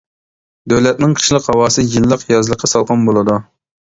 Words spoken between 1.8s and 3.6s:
يىللىق يازلىقى سالقىن بولىدۇ.